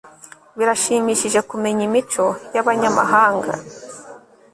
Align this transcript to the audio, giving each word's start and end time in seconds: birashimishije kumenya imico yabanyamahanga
birashimishije 0.57 1.39
kumenya 1.49 1.81
imico 1.87 2.25
yabanyamahanga 2.55 3.51